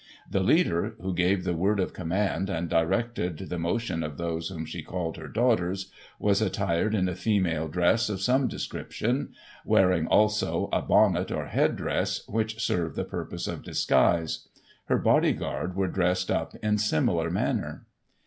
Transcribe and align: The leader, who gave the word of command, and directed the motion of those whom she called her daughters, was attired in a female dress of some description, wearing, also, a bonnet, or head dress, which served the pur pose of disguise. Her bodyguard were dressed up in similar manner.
The 0.27 0.41
leader, 0.41 0.95
who 0.99 1.13
gave 1.13 1.43
the 1.43 1.53
word 1.53 1.79
of 1.79 1.93
command, 1.93 2.49
and 2.49 2.67
directed 2.67 3.37
the 3.37 3.59
motion 3.59 4.01
of 4.01 4.17
those 4.17 4.49
whom 4.49 4.65
she 4.65 4.81
called 4.81 5.15
her 5.17 5.27
daughters, 5.27 5.91
was 6.17 6.41
attired 6.41 6.95
in 6.95 7.07
a 7.07 7.13
female 7.13 7.67
dress 7.67 8.09
of 8.09 8.19
some 8.19 8.47
description, 8.47 9.35
wearing, 9.63 10.07
also, 10.07 10.69
a 10.73 10.81
bonnet, 10.81 11.29
or 11.31 11.45
head 11.45 11.75
dress, 11.75 12.27
which 12.27 12.59
served 12.59 12.95
the 12.95 13.05
pur 13.05 13.25
pose 13.25 13.47
of 13.47 13.61
disguise. 13.61 14.47
Her 14.85 14.97
bodyguard 14.97 15.75
were 15.75 15.87
dressed 15.87 16.31
up 16.31 16.55
in 16.63 16.79
similar 16.79 17.29
manner. 17.29 17.85